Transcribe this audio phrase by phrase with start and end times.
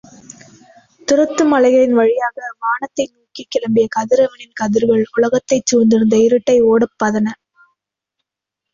[1.07, 7.27] துரத்து மலைகளின் வழியாக வானத்தை நோக்கிக் கிளம்பிய கதிரவ்னின் கதிர்கள் உலகத்தைச் சூழ்ந்திருந்த இருட்டை ஓடச் பதன.